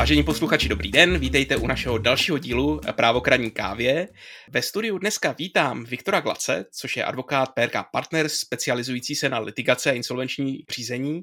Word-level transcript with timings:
Vážení 0.00 0.22
posluchači, 0.22 0.68
dobrý 0.68 0.90
den, 0.90 1.18
vítejte 1.18 1.56
u 1.56 1.66
našeho 1.66 1.98
dalšího 1.98 2.38
dílu 2.38 2.80
Právokradní 2.92 3.50
kávě. 3.50 4.08
Ve 4.48 4.62
studiu 4.62 4.98
dneska 4.98 5.32
vítám 5.38 5.84
Viktora 5.84 6.20
Glace, 6.20 6.64
což 6.72 6.96
je 6.96 7.04
advokát 7.04 7.46
PRK 7.54 7.74
Partners, 7.92 8.32
specializující 8.32 9.14
se 9.14 9.28
na 9.28 9.38
litigace 9.38 9.90
a 9.90 9.92
insolvenční 9.92 10.64
řízení. 10.70 11.22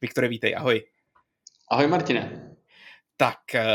Viktore, 0.00 0.28
vítej, 0.28 0.56
ahoj. 0.56 0.82
Ahoj 1.70 1.86
Martine. 1.86 2.50
Tak 3.16 3.54
eh, 3.54 3.66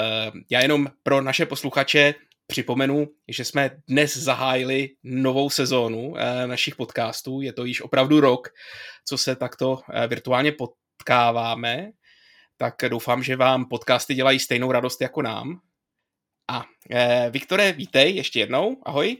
já 0.49 0.61
jenom 0.61 0.87
pro 1.03 1.21
naše 1.21 1.45
posluchače 1.45 2.13
připomenu, 2.47 3.07
že 3.27 3.45
jsme 3.45 3.71
dnes 3.87 4.17
zahájili 4.17 4.89
novou 5.03 5.49
sezónu 5.49 6.13
eh, 6.17 6.47
našich 6.47 6.75
podcastů. 6.75 7.41
Je 7.41 7.53
to 7.53 7.65
již 7.65 7.81
opravdu 7.81 8.19
rok, 8.19 8.47
co 9.05 9.17
se 9.17 9.35
takto 9.35 9.79
eh, 9.93 10.07
virtuálně 10.07 10.51
potkáváme 10.51 11.91
tak 12.61 12.75
doufám, 12.89 13.23
že 13.23 13.35
vám 13.35 13.65
podcasty 13.65 14.15
dělají 14.15 14.39
stejnou 14.39 14.71
radost 14.71 15.01
jako 15.01 15.21
nám. 15.21 15.59
A 16.47 16.65
eh, 16.91 17.29
Viktore, 17.29 17.71
vítej 17.71 18.15
ještě 18.15 18.39
jednou, 18.39 18.77
ahoj. 18.85 19.17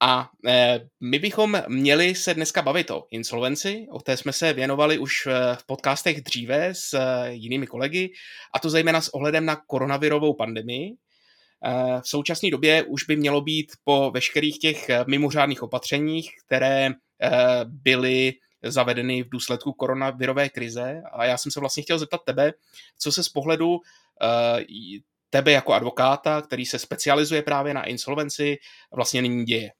A 0.00 0.30
eh, 0.46 0.80
my 1.00 1.18
bychom 1.18 1.62
měli 1.68 2.14
se 2.14 2.34
dneska 2.34 2.62
bavit 2.62 2.90
o 2.90 3.06
insolvenci, 3.10 3.86
o 3.90 4.00
té 4.00 4.16
jsme 4.16 4.32
se 4.32 4.52
věnovali 4.52 4.98
už 4.98 5.26
eh, 5.26 5.56
v 5.56 5.66
podcastech 5.66 6.20
dříve 6.20 6.68
s 6.74 6.94
eh, 6.94 7.32
jinými 7.32 7.66
kolegy, 7.66 8.12
a 8.54 8.58
to 8.58 8.70
zejména 8.70 9.00
s 9.00 9.08
ohledem 9.08 9.44
na 9.44 9.56
koronavirovou 9.66 10.34
pandemii. 10.34 10.92
Eh, 11.64 12.00
v 12.00 12.08
současné 12.08 12.50
době 12.50 12.82
už 12.82 13.04
by 13.04 13.16
mělo 13.16 13.40
být 13.40 13.72
po 13.84 14.10
veškerých 14.14 14.58
těch 14.58 14.88
eh, 14.88 15.04
mimořádných 15.06 15.62
opatřeních, 15.62 16.30
které 16.46 16.90
byly 17.64 18.32
zavedeny 18.62 19.22
v 19.22 19.28
důsledku 19.28 19.72
koronavirové 19.72 20.48
krize. 20.48 21.02
A 21.12 21.24
já 21.24 21.36
jsem 21.36 21.52
se 21.52 21.60
vlastně 21.60 21.82
chtěl 21.82 21.98
zeptat 21.98 22.20
tebe, 22.24 22.52
co 22.98 23.12
se 23.12 23.24
z 23.24 23.28
pohledu 23.28 23.70
uh, 23.70 23.80
tebe 25.30 25.52
jako 25.52 25.72
advokáta, 25.72 26.42
který 26.42 26.66
se 26.66 26.78
specializuje 26.78 27.42
právě 27.42 27.74
na 27.74 27.84
insolvenci, 27.84 28.58
vlastně 28.94 29.22
nyní 29.22 29.44
děje. 29.44 29.70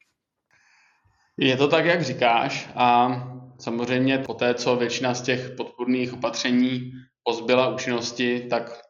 Je 1.36 1.56
to 1.56 1.68
tak, 1.68 1.84
jak 1.84 2.02
říkáš 2.02 2.68
a 2.74 3.10
samozřejmě 3.58 4.18
po 4.18 4.34
té, 4.34 4.54
co 4.54 4.76
většina 4.76 5.14
z 5.14 5.22
těch 5.22 5.50
podpůrných 5.56 6.12
opatření 6.12 6.92
pozbyla 7.22 7.68
účinnosti, 7.68 8.46
tak 8.50 8.80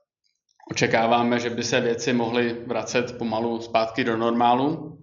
očekáváme, 0.71 1.41
že 1.41 1.51
by 1.51 1.63
se 1.63 1.81
věci 1.81 2.13
mohly 2.13 2.53
vracet 2.67 3.19
pomalu 3.19 3.61
zpátky 3.61 4.05
do 4.05 4.17
normálu 4.17 4.99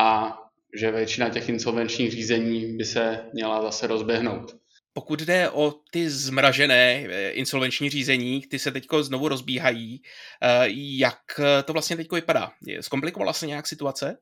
a 0.00 0.38
že 0.80 0.90
většina 0.90 1.28
těch 1.28 1.48
insolvenčních 1.48 2.12
řízení 2.12 2.76
by 2.76 2.84
se 2.84 3.24
měla 3.32 3.62
zase 3.62 3.86
rozběhnout. 3.86 4.56
Pokud 4.92 5.20
jde 5.20 5.50
o 5.50 5.74
ty 5.90 6.10
zmražené 6.10 7.06
eh, 7.08 7.30
insolvenční 7.30 7.90
řízení, 7.90 8.40
ty 8.40 8.58
se 8.58 8.72
teď 8.72 8.86
znovu 9.00 9.28
rozbíhají, 9.28 10.02
eh, 10.42 10.66
jak 10.98 11.18
to 11.64 11.72
vlastně 11.72 11.96
teď 11.96 12.12
vypadá? 12.12 12.52
Zkomplikovala 12.80 13.32
se 13.32 13.46
nějak 13.46 13.66
situace? 13.66 14.18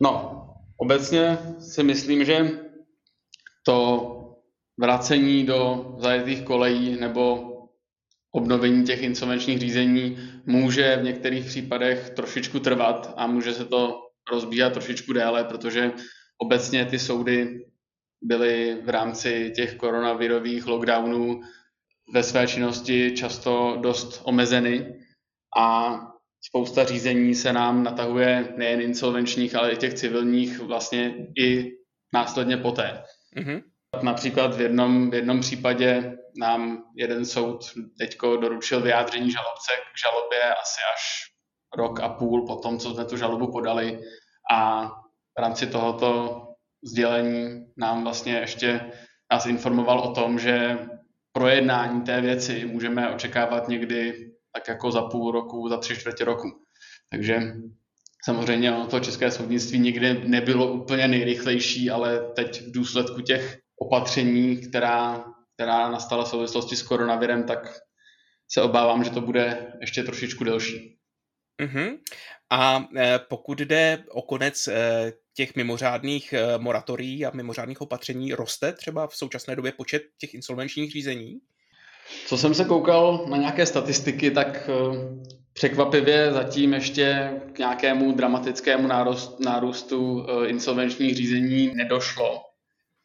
No, 0.00 0.46
obecně 0.76 1.38
si 1.58 1.82
myslím, 1.82 2.24
že 2.24 2.50
to 3.64 4.16
vracení 4.78 5.46
do 5.46 5.94
zajetých 5.98 6.42
kolejí 6.42 6.96
nebo 7.00 7.46
obnovení 8.30 8.84
těch 8.84 9.02
insolvenčních 9.02 9.58
řízení 9.58 10.18
může 10.46 10.96
v 10.96 11.04
některých 11.04 11.44
případech 11.44 12.10
trošičku 12.10 12.60
trvat 12.60 13.14
a 13.16 13.26
může 13.26 13.52
se 13.52 13.64
to 13.64 14.09
rozbíhat 14.30 14.72
trošičku 14.72 15.12
déle, 15.12 15.44
protože 15.44 15.92
obecně 16.38 16.84
ty 16.84 16.98
soudy 16.98 17.66
byly 18.22 18.78
v 18.84 18.88
rámci 18.88 19.52
těch 19.56 19.76
koronavirových 19.76 20.66
lockdownů 20.66 21.40
ve 22.14 22.22
své 22.22 22.46
činnosti 22.46 23.12
často 23.16 23.78
dost 23.80 24.20
omezeny 24.24 24.94
a 25.58 25.96
spousta 26.40 26.84
řízení 26.84 27.34
se 27.34 27.52
nám 27.52 27.82
natahuje 27.82 28.54
nejen 28.56 28.80
insolvenčních, 28.80 29.54
ale 29.54 29.72
i 29.72 29.76
těch 29.76 29.94
civilních 29.94 30.58
vlastně 30.58 31.14
i 31.38 31.72
následně 32.14 32.56
poté. 32.56 33.02
Mm-hmm. 33.36 33.62
Například 34.02 34.54
v 34.54 34.60
jednom, 34.60 35.10
v 35.10 35.14
jednom 35.14 35.40
případě 35.40 36.16
nám 36.40 36.84
jeden 36.96 37.24
soud 37.24 37.60
teďko 37.98 38.36
doručil 38.36 38.80
vyjádření 38.80 39.30
žalobce 39.30 39.72
k 39.94 39.98
žalobě 39.98 40.54
asi 40.54 40.80
až 40.94 41.29
rok 41.76 42.00
a 42.00 42.08
půl 42.08 42.46
po 42.46 42.56
tom, 42.56 42.78
co 42.78 42.94
jsme 42.94 43.04
tu 43.04 43.16
žalobu 43.16 43.52
podali 43.52 44.00
a 44.52 44.86
v 45.38 45.40
rámci 45.40 45.66
tohoto 45.66 46.42
sdělení 46.84 47.66
nám 47.76 48.02
vlastně 48.02 48.32
ještě 48.32 48.92
nás 49.32 49.46
informoval 49.46 50.00
o 50.00 50.14
tom, 50.14 50.38
že 50.38 50.78
projednání 51.32 52.02
té 52.02 52.20
věci 52.20 52.64
můžeme 52.66 53.14
očekávat 53.14 53.68
někdy 53.68 54.30
tak 54.52 54.68
jako 54.68 54.90
za 54.90 55.02
půl 55.02 55.32
roku, 55.32 55.68
za 55.68 55.76
tři 55.76 55.96
čtvrtě 55.96 56.24
roku. 56.24 56.48
Takže 57.10 57.40
samozřejmě 58.24 58.72
ono 58.72 58.86
to 58.86 59.00
české 59.00 59.30
soudnictví 59.30 59.78
nikdy 59.78 60.28
nebylo 60.28 60.72
úplně 60.72 61.08
nejrychlejší, 61.08 61.90
ale 61.90 62.32
teď 62.36 62.62
v 62.62 62.72
důsledku 62.72 63.20
těch 63.20 63.58
opatření, 63.80 64.56
která, 64.56 65.24
která 65.54 65.90
nastala 65.90 66.24
v 66.24 66.28
souvislosti 66.28 66.76
s 66.76 66.82
koronavirem, 66.82 67.44
tak 67.44 67.78
se 68.52 68.62
obávám, 68.62 69.04
že 69.04 69.10
to 69.10 69.20
bude 69.20 69.72
ještě 69.80 70.02
trošičku 70.02 70.44
delší. 70.44 70.99
Uh-huh. 71.60 71.98
A 72.50 72.88
e, 72.96 73.18
pokud 73.18 73.58
jde 73.60 74.04
o 74.10 74.22
konec 74.22 74.68
e, 74.68 75.12
těch 75.34 75.56
mimořádných 75.56 76.32
e, 76.32 76.58
moratorií 76.58 77.26
a 77.26 77.30
mimořádných 77.34 77.80
opatření, 77.80 78.32
roste 78.32 78.72
třeba 78.72 79.06
v 79.06 79.16
současné 79.16 79.56
době 79.56 79.72
počet 79.72 80.02
těch 80.18 80.34
insolvenčních 80.34 80.92
řízení? 80.92 81.38
Co 82.26 82.38
jsem 82.38 82.54
se 82.54 82.64
koukal 82.64 83.26
na 83.30 83.36
nějaké 83.36 83.66
statistiky, 83.66 84.30
tak 84.30 84.70
překvapivě 85.52 86.32
zatím 86.32 86.74
ještě 86.74 87.32
k 87.52 87.58
nějakému 87.58 88.12
dramatickému 88.12 88.88
nárůstu, 88.88 89.44
nárůstu 89.44 90.26
insolvenčních 90.46 91.16
řízení 91.16 91.74
nedošlo. 91.74 92.42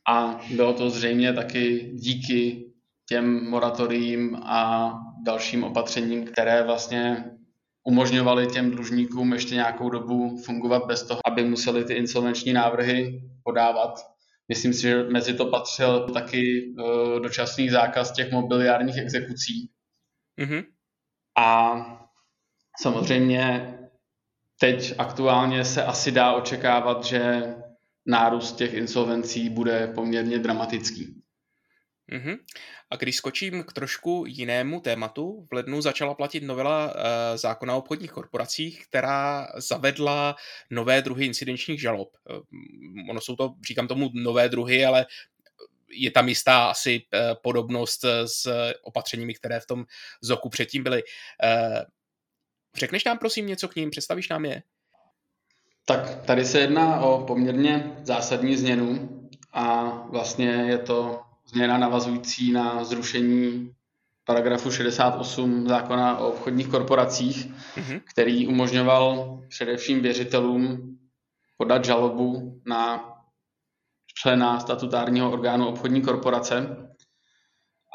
A 0.09 0.41
bylo 0.51 0.73
to 0.73 0.89
zřejmě 0.89 1.33
taky 1.33 1.91
díky 1.94 2.65
těm 3.09 3.49
moratoriím 3.49 4.35
a 4.35 4.94
dalším 5.25 5.63
opatřením, 5.63 6.25
které 6.25 6.63
vlastně 6.63 7.25
umožňovali 7.85 8.47
těm 8.47 8.72
dlužníkům 8.72 9.34
ještě 9.34 9.56
nějakou 9.56 9.90
dobu 9.90 10.38
fungovat 10.46 10.85
bez 10.85 11.07
toho, 11.07 11.19
aby 11.25 11.44
museli 11.44 11.85
ty 11.85 11.94
insolvenční 11.94 12.53
návrhy 12.53 13.22
podávat. 13.44 14.00
Myslím 14.50 14.73
si, 14.73 14.81
že 14.81 15.03
mezi 15.03 15.34
to 15.34 15.46
patřil 15.46 16.09
taky 16.13 16.74
uh, 16.79 17.19
dočasný 17.19 17.69
zákaz 17.69 18.12
těch 18.12 18.31
mobiliárních 18.31 18.97
exekucí. 18.97 19.69
Mm-hmm. 20.40 20.66
A 21.38 21.75
samozřejmě 22.81 23.78
teď 24.59 24.94
aktuálně 24.97 25.66
se 25.66 25.84
asi 25.84 26.12
dá 26.12 26.34
očekávat, 26.34 27.03
že 27.03 27.56
nárůst 28.06 28.56
těch 28.56 28.74
insolvencí 28.74 29.50
bude 29.50 29.88
poměrně 29.88 30.40
dramatický. 30.40 31.22
Mm-hmm. 32.12 32.38
A 32.90 32.96
když 32.96 33.16
skočím 33.16 33.63
k 33.63 33.73
trošku 33.73 34.23
jinému 34.28 34.79
tématu, 34.79 35.47
v 35.51 35.53
lednu 35.53 35.81
začala 35.81 36.13
platit 36.13 36.44
novela 36.44 36.85
uh, 36.85 36.91
zákona 37.35 37.75
o 37.75 37.78
obchodních 37.78 38.12
korporacích, 38.12 38.88
která 38.88 39.47
zavedla 39.56 40.35
nové 40.69 41.01
druhy 41.01 41.25
incidenčních 41.25 41.81
žalob. 41.81 42.09
Uh, 42.29 43.09
ono 43.09 43.22
jsou 43.22 43.35
to, 43.35 43.53
říkám 43.68 43.88
tomu, 43.88 44.09
nové 44.13 44.50
druhy, 44.50 44.85
ale 44.85 45.06
je 45.90 46.12
tam 46.12 46.29
jistá 46.29 46.69
asi 46.69 47.01
uh, 47.13 47.19
podobnost 47.44 48.06
s 48.25 48.47
opatřeními, 48.81 49.34
které 49.34 49.59
v 49.59 49.66
tom 49.66 49.85
ZOKu 50.22 50.50
předtím 50.50 50.84
byly. 50.84 51.03
Řekneš 52.75 53.03
nám 53.03 53.18
prosím 53.18 53.47
něco 53.47 53.68
k 53.68 53.75
ním, 53.75 53.90
představíš 53.90 54.29
nám 54.29 54.45
je? 54.45 54.63
Tak 55.85 56.25
tady 56.25 56.45
se 56.45 56.59
jedná 56.59 57.01
o 57.01 57.25
poměrně 57.25 57.98
zásadní 58.04 58.56
změnu 58.56 59.09
a 59.54 59.83
vlastně 60.09 60.48
je 60.48 60.77
to 60.77 61.21
změna 61.47 61.77
navazující 61.77 62.51
na 62.51 62.83
zrušení 62.83 63.71
paragrafu 64.25 64.71
68 64.71 65.68
zákona 65.68 66.18
o 66.18 66.27
obchodních 66.27 66.68
korporacích, 66.68 67.47
mm-hmm. 67.51 68.01
který 68.13 68.47
umožňoval 68.47 69.39
především 69.50 70.01
věřitelům 70.01 70.97
podat 71.57 71.86
žalobu 71.86 72.62
na 72.65 73.12
člena 74.15 74.59
statutárního 74.59 75.31
orgánu 75.31 75.68
obchodní 75.68 76.01
korporace. 76.01 76.77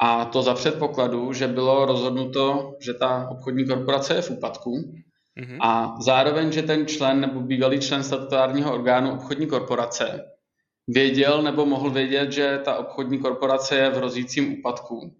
A 0.01 0.25
to 0.25 0.41
za 0.41 0.53
předpokladu, 0.53 1.33
že 1.33 1.47
bylo 1.47 1.85
rozhodnuto, 1.85 2.73
že 2.81 2.93
ta 2.93 3.27
obchodní 3.29 3.67
korporace 3.67 4.13
je 4.13 4.21
v 4.21 4.29
úpadku 4.29 4.71
mm-hmm. 5.39 5.57
a 5.61 5.95
zároveň, 6.01 6.51
že 6.51 6.61
ten 6.61 6.87
člen 6.87 7.19
nebo 7.21 7.39
bývalý 7.39 7.79
člen 7.79 8.03
statutárního 8.03 8.73
orgánu 8.73 9.13
obchodní 9.13 9.47
korporace 9.47 10.30
věděl 10.87 11.41
nebo 11.41 11.65
mohl 11.65 11.89
vědět, 11.89 12.31
že 12.31 12.59
ta 12.65 12.77
obchodní 12.77 13.19
korporace 13.19 13.75
je 13.75 13.89
v 13.89 13.95
hrozícím 13.95 14.59
úpadku 14.59 15.15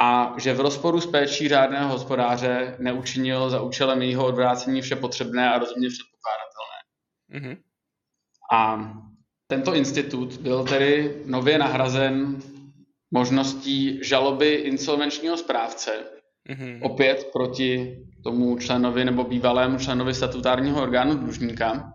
a 0.00 0.34
že 0.38 0.54
v 0.54 0.60
rozporu 0.60 1.00
s 1.00 1.06
péčí 1.06 1.48
řádného 1.48 1.88
hospodáře 1.88 2.76
neučinil 2.78 3.50
za 3.50 3.60
účelem 3.60 4.02
jejího 4.02 4.26
odvrácení 4.26 4.82
vše 4.82 4.96
potřebné 4.96 5.50
a 5.50 5.58
rozumně 5.58 5.88
předpokládatelné. 5.88 6.78
Mm-hmm. 7.34 7.62
A 8.52 8.92
tento 9.46 9.74
institut 9.74 10.36
byl 10.36 10.64
tedy 10.64 11.22
nově 11.24 11.58
nahrazen 11.58 12.38
možností 13.10 13.98
žaloby 14.02 14.54
insolvenčního 14.54 15.36
správce 15.36 16.04
mm-hmm. 16.48 16.78
opět 16.82 17.30
proti 17.32 17.98
tomu 18.24 18.58
členovi 18.58 19.04
nebo 19.04 19.24
bývalému 19.24 19.78
členovi 19.78 20.14
statutárního 20.14 20.82
orgánu 20.82 21.14
dlužníka. 21.14 21.92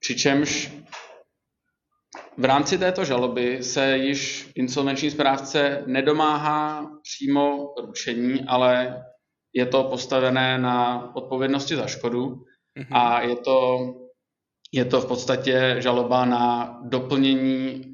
Přičemž 0.00 0.72
v 2.36 2.44
rámci 2.44 2.78
této 2.78 3.04
žaloby 3.04 3.62
se 3.62 3.96
již 3.96 4.50
insolvenční 4.54 5.10
správce 5.10 5.82
nedomáhá 5.86 6.86
přímo 7.02 7.74
ručení, 7.86 8.40
ale 8.46 9.04
je 9.52 9.66
to 9.66 9.84
postavené 9.84 10.58
na 10.58 11.10
odpovědnosti 11.16 11.76
za 11.76 11.86
škodu 11.86 12.26
mm-hmm. 12.26 12.86
a 12.90 13.20
je 13.22 13.36
to, 13.36 13.78
je 14.72 14.84
to 14.84 15.00
v 15.00 15.06
podstatě 15.06 15.76
žaloba 15.78 16.24
na 16.24 16.78
doplnění 16.84 17.92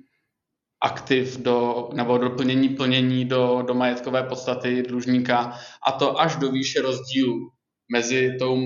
aktiv 0.84 1.38
do, 1.38 1.88
nebo 1.94 2.18
doplnění 2.18 2.68
plnění 2.68 3.24
do, 3.24 3.62
do 3.66 3.74
majetkové 3.74 4.22
podstaty 4.22 4.82
dlužníka 4.82 5.58
a 5.86 5.92
to 5.92 6.20
až 6.20 6.36
do 6.36 6.50
výše 6.50 6.82
rozdílu 6.82 7.50
mezi 7.92 8.36
tou 8.38 8.56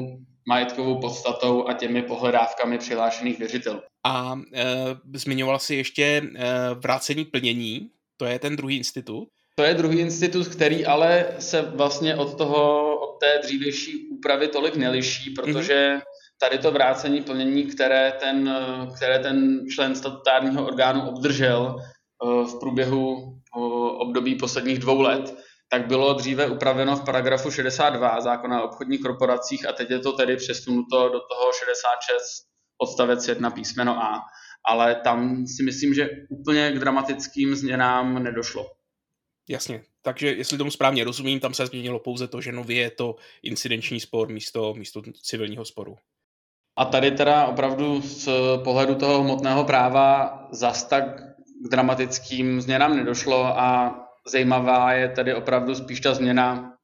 majetkovou 0.49 1.01
podstatou 1.01 1.69
a 1.69 1.73
těmi 1.73 2.03
pohledávkami 2.03 2.79
přihlášených 2.79 3.39
věřitelů. 3.39 3.81
A 4.07 4.41
e, 4.55 4.65
zmiňoval 5.15 5.59
si 5.59 5.75
ještě 5.75 6.05
e, 6.05 6.23
vrácení 6.75 7.25
plnění, 7.25 7.91
to 8.17 8.25
je 8.25 8.39
ten 8.39 8.57
druhý 8.57 8.77
institut? 8.77 9.29
To 9.57 9.63
je 9.63 9.75
druhý 9.75 9.99
institut, 9.99 10.47
který 10.49 10.87
ale 10.87 11.27
se 11.39 11.63
vlastně 11.63 12.17
od 12.17 12.39
toho, 12.39 12.95
od 12.97 13.19
té 13.21 13.39
dřívější 13.43 14.09
úpravy 14.09 14.49
tolik 14.49 14.77
neliší, 14.77 15.31
protože 15.31 15.95
mm-hmm. 15.97 16.03
tady 16.41 16.59
to 16.59 16.73
vrácení 16.73 17.23
plnění, 17.23 17.65
které 17.65 18.13
ten, 18.21 18.57
které 18.97 19.19
ten 19.19 19.67
člen 19.75 19.95
statutárního 19.95 20.67
orgánu 20.67 21.09
obdržel 21.09 21.77
e, 21.77 21.85
v 22.45 22.61
průběhu 22.61 23.39
období 23.99 24.35
posledních 24.35 24.79
dvou 24.79 25.01
let, 25.01 25.35
tak 25.73 25.87
bylo 25.87 26.15
dříve 26.15 26.47
upraveno 26.47 26.97
v 26.97 27.05
paragrafu 27.05 27.51
62 27.51 28.21
zákona 28.21 28.63
o 28.63 28.69
obchodních 28.69 29.01
korporacích 29.01 29.69
a 29.69 29.73
teď 29.73 29.91
je 29.91 29.99
to 29.99 30.13
tedy 30.13 30.37
přesunuto 30.37 31.09
do 31.09 31.21
toho 31.21 31.53
66 31.59 32.47
odstavec 32.79 33.29
1 33.29 33.51
písmeno 33.51 34.03
A. 34.03 34.21
Ale 34.69 34.95
tam 34.95 35.47
si 35.47 35.63
myslím, 35.63 35.95
že 35.95 36.11
úplně 36.31 36.73
k 36.73 36.79
dramatickým 36.79 37.55
změnám 37.55 38.23
nedošlo. 38.23 38.67
Jasně, 39.49 39.83
takže 40.03 40.33
jestli 40.33 40.59
tomu 40.59 40.71
správně 40.71 41.05
rozumím, 41.05 41.41
tam 41.41 41.55
se 41.55 41.67
změnilo 41.67 41.99
pouze 41.99 42.29
to, 42.29 42.41
že 42.41 42.53
nově 42.53 42.77
je 42.77 42.91
to 42.91 43.17
incidenční 43.43 44.01
spor 44.01 44.29
místo, 44.29 44.75
místo 44.75 45.03
civilního 45.23 45.65
sporu. 45.65 45.97
A 46.77 46.85
tady 46.85 47.11
teda 47.11 47.47
opravdu 47.47 48.01
z 48.01 48.29
pohledu 48.65 48.95
toho 48.95 49.23
hmotného 49.23 49.65
práva 49.65 50.39
zas 50.51 50.85
tak 50.85 51.05
k 51.65 51.69
dramatickým 51.71 52.61
změnám 52.61 52.97
nedošlo 52.97 53.45
a 53.45 53.99
zajímavá 54.27 54.93
je 54.93 55.09
tedy 55.09 55.35
opravdu 55.35 55.75
spíš 55.75 56.01
ta 56.01 56.15
změna 56.15 56.77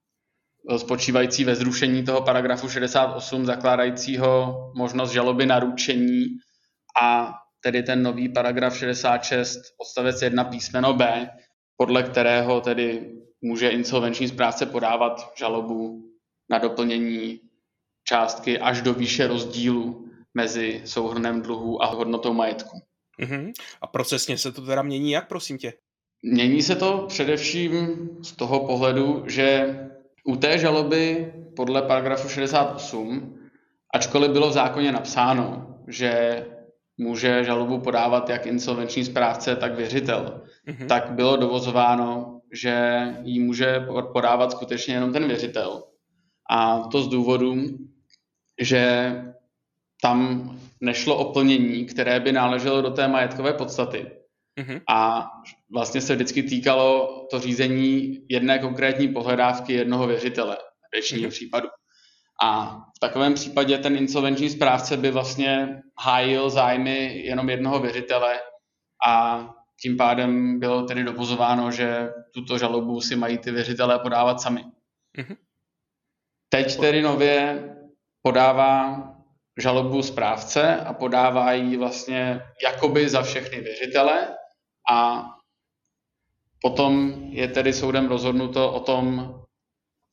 eh, 0.71 0.79
spočívající 0.79 1.45
ve 1.45 1.55
zrušení 1.55 2.05
toho 2.05 2.23
paragrafu 2.23 2.69
68 2.69 3.47
zakládajícího 3.47 4.57
možnost 4.77 5.11
žaloby 5.11 5.47
na 5.47 5.59
ručení 5.59 6.27
a 7.03 7.35
tedy 7.61 7.83
ten 7.83 8.03
nový 8.03 8.29
paragraf 8.29 8.79
66 8.79 9.61
odstavec 9.81 10.23
1 10.23 10.45
písmeno 10.45 10.95
B, 10.95 11.31
podle 11.77 12.03
kterého 12.03 12.61
tedy 12.61 13.13
může 13.43 13.69
insolvenční 13.69 14.29
správce 14.29 14.67
podávat 14.67 15.33
žalobu 15.37 16.05
na 16.51 16.59
doplnění 16.59 17.41
částky 18.05 18.59
až 18.59 18.83
do 18.83 18.95
výše 18.95 19.27
rozdílu 19.27 20.09
mezi 20.35 20.83
souhrnem 20.85 21.43
dluhů 21.43 21.83
a 21.83 21.87
hodnotou 21.87 22.33
majetku. 22.33 22.79
Uh-huh. 23.21 23.53
A 23.81 23.87
procesně 23.87 24.39
se 24.39 24.53
to 24.53 24.63
teda 24.67 24.83
mění 24.83 25.11
jak, 25.11 25.29
prosím 25.29 25.59
tě? 25.59 25.73
Mění 26.23 26.63
se 26.63 26.77
to 26.77 27.05
především 27.09 27.99
z 28.23 28.33
toho 28.33 28.67
pohledu, 28.67 29.25
že 29.27 29.79
u 30.25 30.37
té 30.37 30.59
žaloby 30.59 31.33
podle 31.57 31.83
paragrafu 31.83 32.29
68, 32.29 33.39
ačkoliv 33.95 34.31
bylo 34.31 34.51
v 34.51 34.53
zákoně 34.53 34.93
napsáno, 34.93 35.75
že 35.89 36.45
může 36.99 37.45
žalobu 37.45 37.81
podávat 37.81 38.29
jak 38.29 38.47
insolvenční 38.47 39.05
správce, 39.05 39.57
tak 39.57 39.75
věřitel, 39.75 40.43
mm-hmm. 40.69 40.87
tak 40.87 41.11
bylo 41.11 41.37
dovozováno, 41.37 42.41
že 42.53 43.03
ji 43.23 43.41
může 43.41 43.87
podávat 44.13 44.53
skutečně 44.53 44.95
jenom 44.95 45.13
ten 45.13 45.27
věřitel. 45.29 45.85
A 46.51 46.79
to 46.79 47.03
z 47.03 47.09
důvodu, 47.09 47.55
že 48.61 49.13
tam 50.03 50.51
nešlo 50.81 51.17
o 51.17 51.33
plnění, 51.33 51.85
které 51.85 52.21
by 52.21 52.33
náleželo 52.33 52.83
do 52.83 52.91
té 52.91 53.09
majetkové 53.09 53.53
podstaty, 53.53 54.07
Mm-hmm. 54.59 54.81
A 54.89 55.31
vlastně 55.73 56.01
se 56.01 56.15
vždycky 56.15 56.43
týkalo 56.43 57.09
to 57.31 57.39
řízení 57.39 58.19
jedné 58.29 58.59
konkrétní 58.59 59.09
pohledávky 59.09 59.73
jednoho 59.73 60.07
věřitele, 60.07 60.57
většině 60.93 61.27
mm-hmm. 61.27 61.31
případů. 61.31 61.69
A 62.43 62.77
v 62.97 62.99
takovém 63.01 63.35
případě 63.35 63.79
ten 63.79 63.97
insolvenční 63.97 64.51
správce 64.51 64.97
by 64.97 65.11
vlastně 65.11 65.83
hájil 66.01 66.51
zájmy 66.51 67.23
jenom 67.25 67.51
jednoho 67.51 67.79
věřitele 67.79 68.41
a 69.07 69.45
tím 69.83 69.97
pádem 69.97 70.61
bylo 70.61 70.83
tedy 70.83 71.05
dopozováno, 71.05 71.71
že 71.71 72.11
tuto 72.35 72.59
žalobu 72.59 73.01
si 73.01 73.17
mají 73.17 73.39
ty 73.39 73.51
věřitelé 73.51 73.99
podávat 73.99 74.41
sami. 74.41 74.65
Mm-hmm. 75.19 75.37
Teď 76.49 76.81
tedy 76.81 77.03
nově 77.03 77.65
podává 78.23 79.03
žalobu 79.59 80.03
správce 80.03 80.77
a 80.77 80.93
podává 80.93 81.53
ji 81.53 81.77
vlastně 81.77 82.41
jakoby 82.65 83.09
za 83.09 83.23
všechny 83.23 83.61
věřitele 83.61 84.38
a 84.91 85.29
potom 86.63 87.15
je 87.31 87.49
tedy 87.49 87.73
soudem 87.73 88.09
rozhodnuto 88.09 88.73
o 88.73 88.81
tom, 88.81 89.35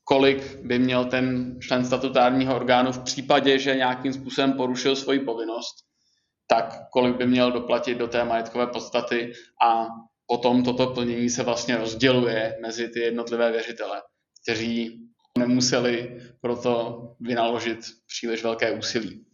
kolik 0.04 0.56
by 0.56 0.80
měl 0.80 1.06
ten 1.06 1.58
člen 1.62 1.86
statutárního 1.86 2.56
orgánu 2.56 2.92
v 2.92 3.04
případě, 3.04 3.60
že 3.60 3.76
nějakým 3.76 4.14
způsobem 4.14 4.54
porušil 4.54 4.96
svoji 4.96 5.20
povinnost, 5.20 5.76
tak 6.48 6.90
kolik 6.92 7.16
by 7.16 7.28
měl 7.28 7.52
doplatit 7.52 7.98
do 7.98 8.08
té 8.08 8.24
majetkové 8.24 8.68
podstaty 8.68 9.34
a 9.66 9.88
potom 10.28 10.64
toto 10.64 10.88
plnění 10.88 11.30
se 11.30 11.44
vlastně 11.44 11.78
rozděluje 11.78 12.58
mezi 12.62 12.90
ty 12.90 13.00
jednotlivé 13.00 13.52
věřitele, 13.52 14.02
kteří 14.44 15.02
nemuseli 15.38 16.22
proto 16.42 17.02
vynaložit 17.20 17.80
příliš 18.08 18.44
velké 18.44 18.72
úsilí. 18.72 19.26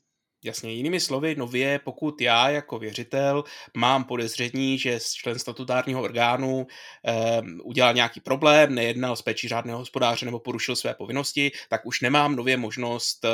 Jasně, 0.44 0.72
jinými 0.72 1.00
slovy, 1.00 1.36
nově, 1.36 1.80
pokud 1.80 2.22
já 2.22 2.50
jako 2.50 2.80
věřitel 2.80 3.44
mám 3.77 4.04
podezření, 4.04 4.77
že 4.77 5.00
člen 5.13 5.39
statutárního 5.39 6.01
orgánu 6.01 6.68
eh, 7.06 7.42
udělal 7.63 7.94
nějaký 7.94 8.20
problém, 8.20 8.75
nejednal 8.75 9.15
s 9.15 9.22
péčí 9.22 9.48
řádného 9.48 9.80
hospodáře 9.80 10.25
nebo 10.25 10.39
porušil 10.39 10.75
své 10.75 10.94
povinnosti, 10.94 11.51
tak 11.70 11.86
už 11.86 12.01
nemám 12.01 12.36
nově 12.36 12.58
možnost 12.58 13.25
eh, 13.25 13.30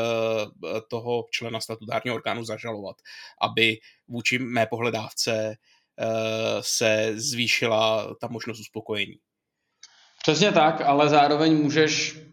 toho 0.88 1.26
člena 1.32 1.60
statutárního 1.60 2.16
orgánu 2.16 2.44
zažalovat, 2.46 2.96
aby 3.42 3.78
vůči 4.08 4.40
mé 4.40 4.66
pohledávce 4.66 5.56
eh, 6.00 6.06
se 6.62 7.14
zvýšila 7.16 8.16
ta 8.22 8.28
možnost 8.28 8.60
uspokojení. 8.60 9.20
Přesně 10.22 10.52
tak, 10.52 10.82
ale 10.82 11.10
zároveň 11.10 11.58
můžeš 11.64 12.27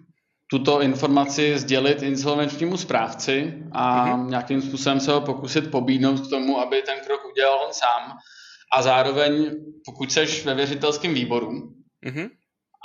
tuto 0.50 0.82
informaci 0.82 1.58
sdělit 1.58 2.02
insolvenčnímu 2.02 2.76
správci 2.76 3.54
a 3.72 4.06
mm-hmm. 4.06 4.28
nějakým 4.28 4.62
způsobem 4.62 5.00
se 5.00 5.12
ho 5.12 5.20
pokusit 5.20 5.70
pobídnout 5.70 6.20
k 6.20 6.30
tomu, 6.30 6.60
aby 6.60 6.82
ten 6.82 7.00
krok 7.06 7.20
udělal 7.32 7.58
on 7.66 7.72
sám. 7.72 8.18
A 8.76 8.82
zároveň, 8.82 9.50
pokud 9.84 10.12
seš 10.12 10.44
ve 10.44 10.54
věřitelském 10.54 11.14
výboru 11.14 11.50
mm-hmm. 12.06 12.30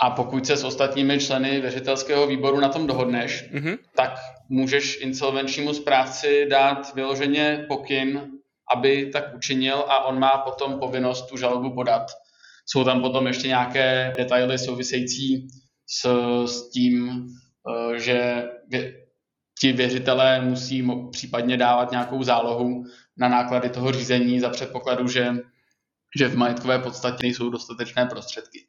a 0.02 0.10
pokud 0.10 0.46
se 0.46 0.58
s 0.58 0.64
ostatními 0.64 1.20
členy 1.20 1.62
věřitelského 1.62 2.28
výboru 2.28 2.60
na 2.60 2.70
tom 2.70 2.88
dohodneš, 2.88 3.52
mm-hmm. 3.54 3.78
tak 3.96 4.12
můžeš 4.50 5.02
insolvenčnímu 5.02 5.74
správci 5.74 6.48
dát 6.50 6.96
vyloženě 6.96 7.66
pokyn, 7.68 8.32
aby 8.76 9.10
tak 9.14 9.36
učinil 9.36 9.78
a 9.78 10.06
on 10.06 10.20
má 10.20 10.38
potom 10.38 10.80
povinnost 10.80 11.30
tu 11.30 11.38
žalobu 11.38 11.76
podat. 11.76 12.12
Jsou 12.66 12.84
tam 12.84 13.02
potom 13.02 13.28
ještě 13.28 13.48
nějaké 13.48 14.14
detaily 14.18 14.58
související 14.58 15.48
s, 15.88 16.06
s 16.46 16.70
tím, 16.70 17.26
že 17.96 18.50
ti 19.60 19.72
věřitelé 19.72 20.42
musí 20.42 20.88
případně 21.12 21.58
dávat 21.58 21.92
nějakou 21.92 22.24
zálohu 22.24 22.84
na 23.18 23.30
náklady 23.30 23.70
toho 23.70 23.92
řízení 23.92 24.40
za 24.40 24.50
předpokladu, 24.50 25.08
že, 25.08 25.34
že 26.18 26.28
v 26.28 26.38
majetkové 26.38 26.80
podstatě 26.80 27.18
nejsou 27.22 27.50
dostatečné 27.50 28.06
prostředky. 28.06 28.60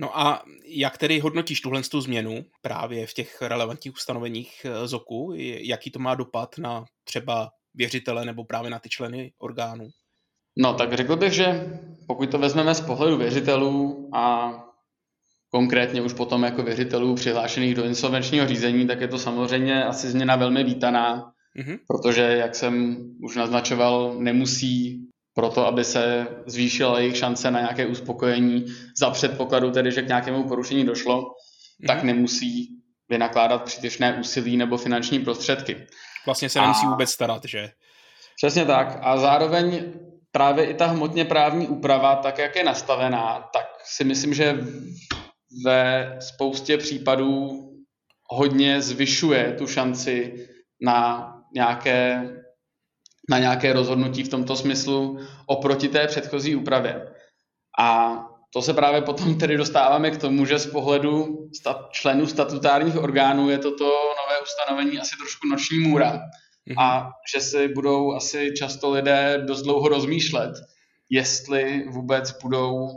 No 0.00 0.18
a 0.18 0.42
jak 0.66 0.98
tedy 0.98 1.20
hodnotíš 1.20 1.60
tuhle 1.60 1.82
tu 1.82 2.00
změnu 2.00 2.44
právě 2.62 3.06
v 3.06 3.14
těch 3.14 3.42
relevantních 3.42 3.94
ustanoveních 3.94 4.64
eh, 4.64 4.88
ZOKu? 4.88 5.32
Jaký 5.60 5.90
to 5.90 5.98
má 5.98 6.14
dopad 6.14 6.58
na 6.58 6.84
třeba 7.04 7.50
věřitele 7.74 8.24
nebo 8.24 8.44
právě 8.44 8.70
na 8.70 8.78
ty 8.78 8.88
členy 8.88 9.32
orgánů? 9.38 9.88
No 10.58 10.74
tak 10.74 10.92
řekl 10.92 11.16
bych, 11.16 11.32
že 11.32 11.78
pokud 12.06 12.30
to 12.30 12.38
vezmeme 12.38 12.74
z 12.74 12.80
pohledu 12.80 13.16
věřitelů 13.16 14.10
a 14.14 14.52
konkrétně 15.50 16.02
už 16.02 16.12
potom 16.12 16.42
jako 16.42 16.62
věřitelů 16.62 17.14
přihlášených 17.14 17.74
do 17.74 17.84
insolvenčního 17.84 18.46
řízení, 18.46 18.86
tak 18.86 19.00
je 19.00 19.08
to 19.08 19.18
samozřejmě 19.18 19.84
asi 19.84 20.08
změna 20.08 20.36
velmi 20.36 20.64
vítaná, 20.64 21.32
mm-hmm. 21.58 21.78
protože, 21.86 22.22
jak 22.22 22.54
jsem 22.54 22.96
už 23.22 23.36
naznačoval, 23.36 24.14
nemusí 24.18 25.04
proto, 25.34 25.66
aby 25.66 25.84
se 25.84 26.26
zvýšila 26.46 27.00
jejich 27.00 27.16
šance 27.16 27.50
na 27.50 27.60
nějaké 27.60 27.86
uspokojení 27.86 28.66
za 28.98 29.10
předpokladu 29.10 29.70
tedy, 29.70 29.92
že 29.92 30.02
k 30.02 30.08
nějakému 30.08 30.48
porušení 30.48 30.84
došlo, 30.84 31.20
mm. 31.20 31.86
tak 31.86 32.02
nemusí 32.02 32.68
vynakládat 33.08 33.62
přítěžné 33.62 34.18
úsilí 34.20 34.56
nebo 34.56 34.76
finanční 34.76 35.18
prostředky. 35.18 35.86
Vlastně 36.26 36.48
se 36.48 36.60
nemusí 36.60 36.86
a... 36.86 36.90
vůbec 36.90 37.10
starat, 37.10 37.42
že? 37.44 37.70
Přesně 38.36 38.64
tak. 38.64 38.98
A 39.02 39.16
zároveň 39.16 39.92
právě 40.32 40.66
i 40.66 40.74
ta 40.74 40.86
hmotně 40.86 41.24
právní 41.24 41.68
úprava, 41.68 42.16
tak 42.16 42.38
jak 42.38 42.56
je 42.56 42.64
nastavená, 42.64 43.48
tak 43.52 43.66
si 43.84 44.04
myslím, 44.04 44.34
že 44.34 44.58
ve 45.64 46.16
spoustě 46.20 46.78
případů 46.78 47.64
hodně 48.30 48.82
zvyšuje 48.82 49.54
tu 49.58 49.66
šanci 49.66 50.48
na 50.82 51.28
nějaké, 51.54 52.30
na 53.30 53.38
nějaké 53.38 53.72
rozhodnutí 53.72 54.22
v 54.22 54.28
tomto 54.28 54.56
smyslu 54.56 55.18
oproti 55.46 55.88
té 55.88 56.06
předchozí 56.06 56.56
úpravě. 56.56 57.14
A 57.80 58.18
to 58.52 58.62
se 58.62 58.74
právě 58.74 59.02
potom 59.02 59.38
tedy 59.38 59.56
dostáváme 59.56 60.10
k 60.10 60.20
tomu, 60.20 60.46
že 60.46 60.58
z 60.58 60.66
pohledu 60.66 61.38
stat, 61.54 61.76
členů 61.90 62.26
statutárních 62.26 62.96
orgánů 62.96 63.50
je 63.50 63.58
toto 63.58 63.84
nové 63.84 64.40
ustanovení 64.42 64.98
asi 64.98 65.16
trošku 65.16 65.46
noční 65.46 65.78
můra 65.78 66.12
mm-hmm. 66.12 66.82
a 66.82 67.10
že 67.34 67.40
si 67.40 67.68
budou 67.68 68.12
asi 68.12 68.52
často 68.58 68.90
lidé 68.90 69.44
dost 69.46 69.62
dlouho 69.62 69.88
rozmýšlet, 69.88 70.50
jestli 71.10 71.84
vůbec 71.88 72.38
budou 72.42 72.88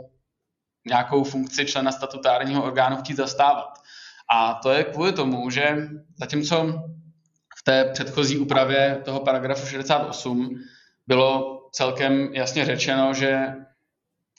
nějakou 0.86 1.24
funkci 1.24 1.66
člena 1.66 1.92
statutárního 1.92 2.64
orgánu 2.64 2.96
chtít 2.96 3.16
zastávat. 3.16 3.78
A 4.34 4.54
to 4.54 4.70
je 4.70 4.84
kvůli 4.84 5.12
tomu, 5.12 5.50
že 5.50 5.88
zatímco 6.16 6.82
v 7.58 7.62
té 7.64 7.84
předchozí 7.84 8.38
úpravě 8.38 9.00
toho 9.04 9.20
paragrafu 9.20 9.66
68 9.66 10.60
bylo 11.06 11.60
celkem 11.72 12.30
jasně 12.34 12.64
řečeno, 12.64 13.14
že 13.14 13.54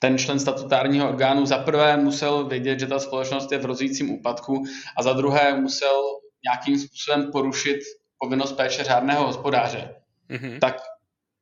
ten 0.00 0.18
člen 0.18 0.40
statutárního 0.40 1.08
orgánu 1.08 1.46
za 1.46 1.58
prvé 1.58 1.96
musel 1.96 2.44
vědět, 2.44 2.80
že 2.80 2.86
ta 2.86 2.98
společnost 2.98 3.52
je 3.52 3.58
v 3.58 3.64
rozvíjícím 3.64 4.10
úpadku 4.10 4.64
a 4.96 5.02
za 5.02 5.12
druhé 5.12 5.60
musel 5.60 6.02
nějakým 6.44 6.78
způsobem 6.78 7.32
porušit 7.32 7.78
povinnost 8.18 8.52
péče 8.52 8.84
řádného 8.84 9.26
hospodáře. 9.26 9.94
Mm-hmm. 10.30 10.58
Tak 10.58 10.76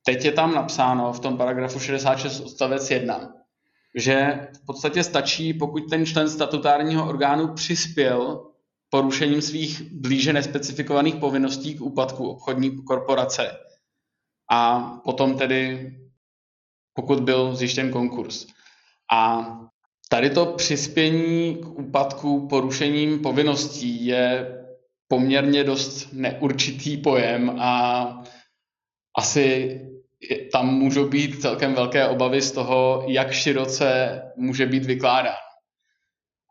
teď 0.05 0.25
je 0.25 0.31
tam 0.31 0.55
napsáno 0.55 1.13
v 1.13 1.19
tom 1.19 1.37
paragrafu 1.37 1.79
66 1.79 2.39
odstavec 2.39 2.91
1, 2.91 3.33
že 3.95 4.47
v 4.61 4.65
podstatě 4.65 5.03
stačí, 5.03 5.53
pokud 5.53 5.89
ten 5.89 6.05
člen 6.05 6.29
statutárního 6.29 7.09
orgánu 7.09 7.53
přispěl 7.53 8.49
porušením 8.89 9.41
svých 9.41 9.81
blíže 9.81 10.33
nespecifikovaných 10.33 11.15
povinností 11.15 11.75
k 11.75 11.81
úpadku 11.81 12.29
obchodní 12.29 12.83
korporace. 12.83 13.51
A 14.51 14.79
potom 15.03 15.37
tedy, 15.37 15.91
pokud 16.93 17.19
byl 17.19 17.55
zjištěn 17.55 17.91
konkurs. 17.91 18.45
A 19.13 19.47
tady 20.09 20.29
to 20.29 20.45
přispění 20.45 21.55
k 21.55 21.65
úpadku 21.65 22.47
porušením 22.47 23.19
povinností 23.19 24.05
je 24.05 24.57
poměrně 25.07 25.63
dost 25.63 26.13
neurčitý 26.13 26.97
pojem 26.97 27.59
a 27.59 28.23
asi 29.17 29.79
tam 30.51 30.67
můžou 30.67 31.07
být 31.07 31.41
celkem 31.41 31.73
velké 31.73 32.07
obavy 32.07 32.41
z 32.41 32.51
toho, 32.51 33.05
jak 33.07 33.31
široce 33.31 34.21
může 34.35 34.65
být 34.65 34.85
vykládán. 34.85 35.35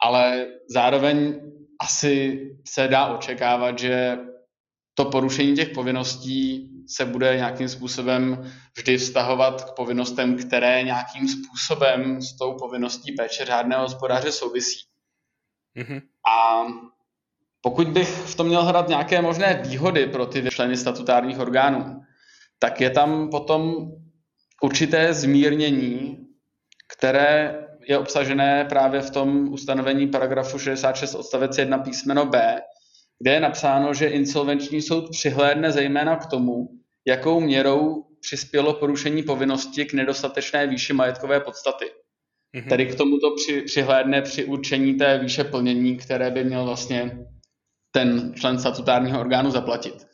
Ale 0.03 0.47
zároveň 0.69 1.41
asi 1.81 2.41
se 2.69 2.89
dá 2.89 3.07
očekávat, 3.07 3.79
že 3.79 4.19
to 4.95 5.05
porušení 5.05 5.55
těch 5.55 5.69
povinností 5.69 6.69
se 6.89 7.05
bude 7.05 7.37
nějakým 7.37 7.69
způsobem 7.69 8.53
vždy 8.77 8.99
vztahovat 8.99 9.65
k 9.65 9.75
povinnostem, 9.77 10.37
které 10.37 10.83
nějakým 10.83 11.29
způsobem 11.29 12.23
s 12.23 12.37
tou 12.37 12.57
povinností 12.59 13.13
péče 13.13 13.45
řádného 13.45 13.83
hospodáře 13.83 14.33
souvisí. 14.33 14.79
Mm-hmm. 15.79 16.03
A 16.33 16.67
pokud 17.61 17.89
bych 17.89 18.09
v 18.09 18.35
tom 18.35 18.47
měl 18.47 18.63
hledat 18.63 18.89
nějaké 18.89 19.23
možné 19.23 19.63
výhody 19.67 20.07
pro 20.07 20.27
ty 20.27 20.51
členy 20.51 20.77
statutárních 20.77 21.39
orgánů, 21.39 22.02
tak 22.63 22.81
je 22.81 22.91
tam 22.91 23.31
potom 23.31 23.91
určité 24.63 25.15
zmírnění, 25.15 26.19
které 26.97 27.59
je 27.89 27.99
obsažené 27.99 28.65
právě 28.65 29.01
v 29.01 29.11
tom 29.11 29.53
ustanovení 29.53 30.09
paragrafu 30.09 30.59
66 30.59 31.15
odstavec 31.15 31.59
1 31.59 31.79
písmeno 31.79 32.27
B, 32.27 32.61
kde 33.23 33.33
je 33.33 33.41
napsáno, 33.41 33.95
že 33.95 34.07
insolvenční 34.07 34.83
soud 34.83 35.11
přihlédne 35.11 35.73
zejména 35.73 36.17
k 36.17 36.27
tomu, 36.27 36.69
jakou 37.07 37.41
měrou 37.41 38.05
přispělo 38.21 38.75
porušení 38.75 39.23
povinnosti 39.23 39.85
k 39.85 39.93
nedostatečné 39.93 40.67
výši 40.67 40.93
majetkové 40.93 41.41
podstaty. 41.41 41.85
Mm-hmm. 41.85 42.69
Tedy 42.69 42.87
k 42.87 42.95
tomuto 42.95 43.35
při, 43.37 43.63
přihlédne 43.63 44.23
při 44.23 44.45
určení 44.45 44.95
té 44.95 45.19
výše 45.19 45.45
plnění, 45.45 45.97
které 45.97 46.31
by 46.31 46.45
měl 46.45 46.65
vlastně 46.65 47.19
ten 47.91 48.35
člen 48.35 48.59
statutárního 48.59 49.21
orgánu 49.21 49.51
zaplatit. 49.51 50.12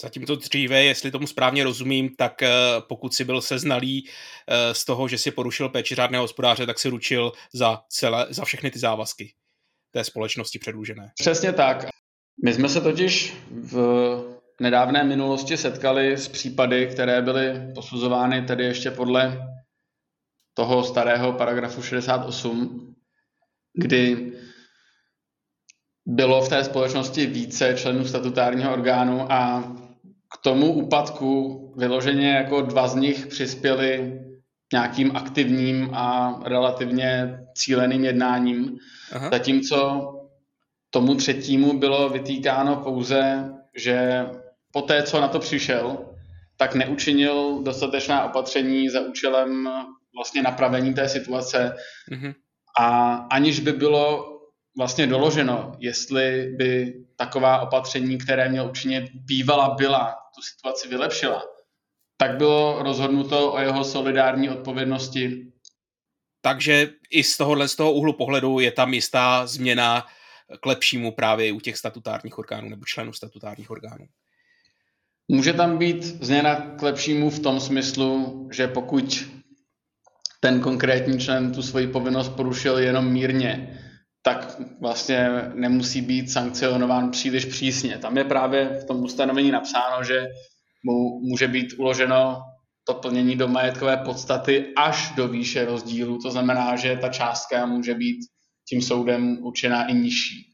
Zatímco 0.00 0.36
dříve, 0.36 0.84
jestli 0.84 1.10
tomu 1.10 1.26
správně 1.26 1.64
rozumím, 1.64 2.14
tak 2.16 2.42
eh, 2.42 2.50
pokud 2.88 3.14
si 3.14 3.24
byl 3.24 3.40
seznalý 3.40 4.08
eh, 4.48 4.74
z 4.74 4.84
toho, 4.84 5.08
že 5.08 5.18
si 5.18 5.30
porušil 5.30 5.68
péči 5.68 5.94
řádného 5.94 6.24
hospodáře, 6.24 6.66
tak 6.66 6.78
si 6.78 6.88
ručil 6.88 7.32
za, 7.52 7.82
celé, 7.88 8.26
za 8.30 8.44
všechny 8.44 8.70
ty 8.70 8.78
závazky 8.78 9.32
té 9.92 10.04
společnosti 10.04 10.58
předlužené. 10.58 11.10
Přesně 11.20 11.52
tak. 11.52 11.86
My 12.44 12.54
jsme 12.54 12.68
se 12.68 12.80
totiž 12.80 13.34
v 13.50 13.74
nedávné 14.60 15.04
minulosti 15.04 15.56
setkali 15.56 16.12
s 16.12 16.28
případy, 16.28 16.86
které 16.86 17.22
byly 17.22 17.72
posuzovány 17.74 18.42
tedy 18.42 18.64
ještě 18.64 18.90
podle 18.90 19.38
toho 20.54 20.84
starého 20.84 21.32
paragrafu 21.32 21.82
68, 21.82 22.94
kdy 23.74 24.32
bylo 26.06 26.42
v 26.42 26.48
té 26.48 26.64
společnosti 26.64 27.26
více 27.26 27.74
členů 27.76 28.04
statutárního 28.04 28.72
orgánu 28.72 29.32
a 29.32 29.72
k 30.34 30.42
tomu 30.42 30.72
úpadku 30.72 31.74
vyloženě 31.76 32.30
jako 32.30 32.60
dva 32.60 32.88
z 32.88 32.94
nich 32.94 33.26
přispěli 33.26 34.20
nějakým 34.72 35.16
aktivním 35.16 35.90
a 35.94 36.38
relativně 36.44 37.38
cíleným 37.54 38.04
jednáním, 38.04 38.78
Aha. 39.12 39.30
zatímco 39.30 40.06
tomu 40.90 41.14
třetímu 41.14 41.78
bylo 41.78 42.08
vytýkáno 42.08 42.76
pouze, 42.76 43.50
že 43.76 44.26
po 44.72 44.82
té, 44.82 45.02
co 45.02 45.20
na 45.20 45.28
to 45.28 45.38
přišel, 45.38 45.98
tak 46.56 46.74
neučinil 46.74 47.62
dostatečná 47.62 48.24
opatření 48.24 48.88
za 48.88 49.00
účelem 49.00 49.70
vlastně 50.14 50.42
napravení 50.42 50.94
té 50.94 51.08
situace 51.08 51.76
mm-hmm. 52.12 52.34
a 52.78 53.14
aniž 53.14 53.60
by 53.60 53.72
bylo 53.72 54.26
vlastně 54.76 55.06
doloženo, 55.06 55.72
jestli 55.78 56.52
by 56.56 56.94
taková 57.16 57.60
opatření, 57.60 58.18
které 58.18 58.48
měl 58.48 58.68
učinit, 58.70 59.10
bývala 59.14 59.74
byla, 59.74 60.14
tu 60.34 60.42
situaci 60.42 60.88
vylepšila, 60.88 61.42
tak 62.16 62.36
bylo 62.36 62.82
rozhodnuto 62.82 63.52
o 63.52 63.58
jeho 63.58 63.84
solidární 63.84 64.50
odpovědnosti. 64.50 65.52
Takže 66.40 66.88
i 67.10 67.24
z 67.24 67.36
tohohle 67.36 67.68
z 67.68 67.76
toho 67.76 67.92
úhlu 67.92 68.12
pohledu 68.12 68.60
je 68.60 68.72
tam 68.72 68.94
jistá 68.94 69.46
změna 69.46 70.06
k 70.60 70.66
lepšímu 70.66 71.12
právě 71.12 71.52
u 71.52 71.60
těch 71.60 71.76
statutárních 71.76 72.38
orgánů 72.38 72.68
nebo 72.68 72.84
členů 72.84 73.12
statutárních 73.12 73.70
orgánů. 73.70 74.06
Může 75.28 75.52
tam 75.52 75.78
být 75.78 76.04
změna 76.04 76.56
k 76.56 76.82
lepšímu 76.82 77.30
v 77.30 77.38
tom 77.38 77.60
smyslu, 77.60 78.48
že 78.52 78.68
pokud 78.68 79.30
ten 80.40 80.60
konkrétní 80.60 81.20
člen 81.20 81.54
tu 81.54 81.62
svoji 81.62 81.86
povinnost 81.86 82.28
porušil 82.28 82.78
jenom 82.78 83.12
mírně, 83.12 83.78
tak 84.22 84.60
vlastně 84.80 85.28
nemusí 85.54 86.00
být 86.00 86.30
sankcionován 86.30 87.10
příliš 87.10 87.44
přísně. 87.44 87.98
Tam 87.98 88.16
je 88.16 88.24
právě 88.24 88.68
v 88.68 88.84
tom 88.84 89.02
ustanovení 89.02 89.50
napsáno, 89.50 90.04
že 90.04 90.26
mu 90.84 91.20
může 91.20 91.48
být 91.48 91.72
uloženo 91.78 92.42
to 92.84 92.94
plnění 92.94 93.36
do 93.36 93.48
majetkové 93.48 93.96
podstaty 93.96 94.72
až 94.76 95.12
do 95.16 95.28
výše 95.28 95.64
rozdílu. 95.64 96.18
To 96.18 96.30
znamená, 96.30 96.76
že 96.76 96.96
ta 96.96 97.08
částka 97.08 97.66
může 97.66 97.94
být 97.94 98.18
tím 98.68 98.82
soudem 98.82 99.38
určená 99.42 99.86
i 99.86 99.94
nižší. 99.94 100.46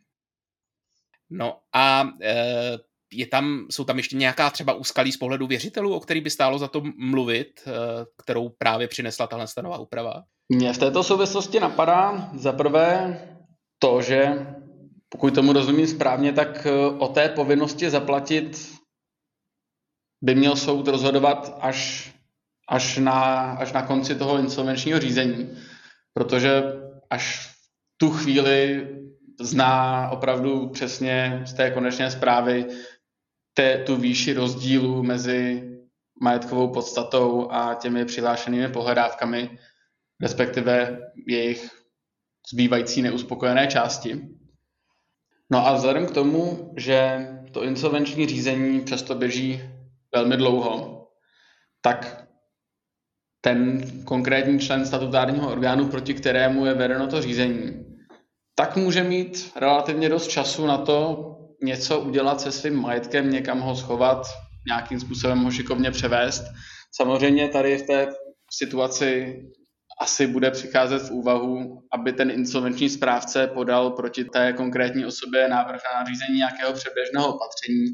No 1.30 1.58
a 1.75 2.08
e, 2.23 2.78
je 3.12 3.26
tam, 3.26 3.66
jsou 3.70 3.85
tam 3.85 3.96
ještě 3.96 4.16
nějaká 4.16 4.50
třeba 4.50 4.73
úskalí 4.73 5.12
z 5.12 5.16
pohledu 5.16 5.46
věřitelů, 5.46 5.94
o 5.94 6.00
který 6.00 6.20
by 6.20 6.30
stálo 6.30 6.58
za 6.58 6.68
to 6.68 6.82
mluvit, 6.96 7.61
e, 7.66 7.70
kterou 8.23 8.49
právě 8.49 8.88
přinesla 8.88 9.26
tahle 9.26 9.46
stanová 9.46 9.78
úprava? 9.78 10.23
Mně 10.49 10.73
v 10.73 10.78
této 10.78 11.02
souvislosti 11.02 11.61
napadá 11.61 12.30
za 12.35 12.52
prvé 12.52 13.18
to, 13.78 14.02
že 14.02 14.47
pokud 15.09 15.35
tomu 15.35 15.52
rozumím 15.52 15.87
správně, 15.87 16.33
tak 16.33 16.66
e, 16.66 16.71
o 16.99 17.09
té 17.09 17.28
povinnosti 17.28 17.90
zaplatit 17.90 18.73
by 20.23 20.35
měl 20.35 20.56
soud 20.56 20.88
rozhodovat 20.88 21.59
až, 21.61 22.11
až, 22.68 22.99
na, 22.99 23.52
až 23.52 23.73
na 23.73 23.83
konci 23.83 24.14
toho 24.14 24.38
insolvenčního 24.38 25.00
řízení, 25.00 25.59
protože 26.14 26.62
až 27.11 27.47
v 27.47 27.56
tu 27.97 28.11
chvíli 28.11 28.88
zná 29.40 30.09
opravdu 30.11 30.68
přesně 30.68 31.42
z 31.47 31.52
té 31.52 31.71
konečné 31.71 32.11
zprávy 32.11 32.66
té, 33.54 33.78
tu 33.78 33.97
výši 33.97 34.33
rozdílu 34.33 35.02
mezi 35.02 35.71
majetkovou 36.23 36.73
podstatou 36.73 37.50
a 37.50 37.75
těmi 37.75 38.04
přihlášenými 38.04 38.68
pohledávkami, 38.68 39.59
respektive 40.23 40.99
jejich 41.26 41.86
zbývající 42.52 43.02
neuspokojené 43.02 43.66
části. 43.66 44.20
No 45.50 45.66
a 45.66 45.74
vzhledem 45.74 46.06
k 46.06 46.10
tomu, 46.10 46.72
že 46.76 47.28
to 47.52 47.64
insolvenční 47.64 48.26
řízení 48.26 48.80
přesto 48.80 49.14
běží 49.14 49.60
velmi 50.14 50.36
dlouho, 50.36 51.06
tak 51.80 52.26
ten 53.40 53.82
konkrétní 54.04 54.60
člen 54.60 54.86
statutárního 54.86 55.52
orgánu, 55.52 55.88
proti 55.88 56.14
kterému 56.14 56.66
je 56.66 56.74
vedeno 56.74 57.06
to 57.06 57.22
řízení, 57.22 57.86
tak 58.54 58.76
může 58.76 59.02
mít 59.02 59.52
relativně 59.56 60.08
dost 60.08 60.28
času 60.28 60.66
na 60.66 60.78
to 60.78 61.26
něco 61.62 62.00
udělat 62.00 62.40
se 62.40 62.52
svým 62.52 62.80
majetkem, 62.80 63.30
někam 63.30 63.60
ho 63.60 63.76
schovat, 63.76 64.26
nějakým 64.66 65.00
způsobem 65.00 65.44
ho 65.44 65.50
šikovně 65.50 65.90
převést. 65.90 66.44
Samozřejmě 66.92 67.48
tady 67.48 67.78
v 67.78 67.86
té 67.86 68.06
situaci 68.50 69.40
asi 70.00 70.26
bude 70.26 70.50
přicházet 70.50 71.02
v 71.02 71.10
úvahu, 71.10 71.82
aby 71.92 72.12
ten 72.12 72.30
insolvenční 72.30 72.88
správce 72.88 73.46
podal 73.46 73.90
proti 73.90 74.24
té 74.24 74.52
konkrétní 74.52 75.06
osobě 75.06 75.48
návrh 75.48 75.80
na 75.94 76.00
nařízení 76.00 76.38
nějakého 76.38 76.72
předběžného 76.72 77.34
opatření, 77.34 77.86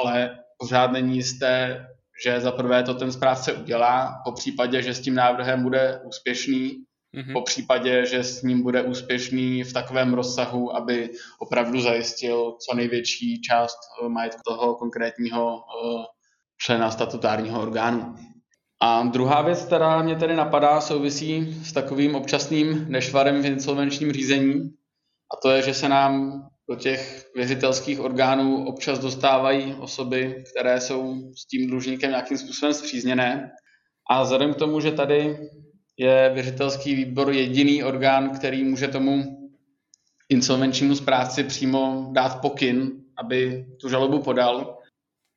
ale 0.00 0.38
pořád 0.58 0.92
není 0.92 1.16
jisté, 1.16 1.86
že 2.24 2.40
za 2.40 2.52
prvé 2.52 2.82
to 2.82 2.94
ten 2.94 3.12
správce 3.12 3.52
udělá, 3.52 4.20
po 4.24 4.32
případě, 4.32 4.82
že 4.82 4.94
s 4.94 5.00
tím 5.00 5.14
návrhem 5.14 5.62
bude 5.62 6.00
úspěšný, 6.04 6.84
mm-hmm. 7.16 7.32
po 7.32 7.42
případě, 7.42 8.06
že 8.06 8.24
s 8.24 8.42
ním 8.42 8.62
bude 8.62 8.82
úspěšný 8.82 9.64
v 9.64 9.72
takovém 9.72 10.14
rozsahu, 10.14 10.76
aby 10.76 11.10
opravdu 11.38 11.80
zajistil 11.80 12.56
co 12.68 12.76
největší 12.76 13.40
část 13.40 13.78
eh, 14.04 14.08
majetku 14.08 14.40
toho 14.46 14.74
konkrétního 14.74 15.58
eh, 15.58 16.04
člena 16.58 16.90
statutárního 16.90 17.62
orgánu. 17.62 18.14
A 18.86 19.02
druhá 19.02 19.42
věc, 19.42 19.64
která 19.64 20.02
mě 20.02 20.16
tedy 20.16 20.36
napadá, 20.36 20.80
souvisí 20.80 21.56
s 21.64 21.72
takovým 21.72 22.14
občasným 22.14 22.86
nešvarem 22.88 23.42
v 23.42 23.46
insolvenčním 23.46 24.12
řízení, 24.12 24.70
a 25.34 25.36
to 25.42 25.50
je, 25.50 25.62
že 25.62 25.74
se 25.74 25.88
nám 25.88 26.42
do 26.68 26.76
těch 26.76 27.26
věřitelských 27.36 28.00
orgánů 28.00 28.66
občas 28.66 28.98
dostávají 28.98 29.74
osoby, 29.74 30.44
které 30.50 30.80
jsou 30.80 31.14
s 31.36 31.46
tím 31.46 31.70
dlužníkem 31.70 32.10
nějakým 32.10 32.38
způsobem 32.38 32.74
zpřízněné. 32.74 33.50
A 34.10 34.22
vzhledem 34.22 34.54
k 34.54 34.58
tomu, 34.58 34.80
že 34.80 34.92
tady 34.92 35.48
je 35.96 36.30
věřitelský 36.34 36.94
výbor 36.94 37.32
jediný 37.32 37.84
orgán, 37.84 38.30
který 38.30 38.64
může 38.64 38.88
tomu 38.88 39.24
insolvenčnímu 40.28 40.94
správci 40.94 41.44
přímo 41.44 42.08
dát 42.12 42.40
pokyn, 42.40 42.90
aby 43.16 43.66
tu 43.80 43.88
žalobu 43.88 44.22
podal, 44.22 44.78